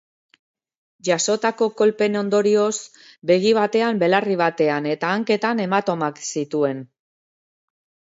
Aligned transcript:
Jasotako 1.09 1.67
kolpeen 1.81 2.17
ondorioz, 2.23 2.71
begi 3.33 3.53
batean, 3.59 4.03
belarri 4.07 4.41
batean 4.43 4.91
eta 4.97 5.15
hanketan 5.19 5.65
hematomak 5.67 6.23
zituen. 6.35 6.87